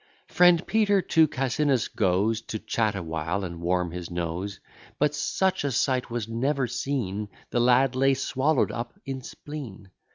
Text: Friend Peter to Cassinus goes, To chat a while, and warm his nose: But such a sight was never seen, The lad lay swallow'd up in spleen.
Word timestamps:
Friend 0.29 0.65
Peter 0.65 0.99
to 0.99 1.27
Cassinus 1.27 1.87
goes, 1.87 2.41
To 2.47 2.57
chat 2.57 2.95
a 2.95 3.03
while, 3.03 3.43
and 3.43 3.61
warm 3.61 3.91
his 3.91 4.09
nose: 4.09 4.59
But 4.97 5.13
such 5.13 5.63
a 5.63 5.71
sight 5.71 6.09
was 6.09 6.27
never 6.27 6.65
seen, 6.65 7.29
The 7.51 7.59
lad 7.59 7.95
lay 7.95 8.15
swallow'd 8.15 8.71
up 8.71 8.99
in 9.05 9.21
spleen. 9.21 9.91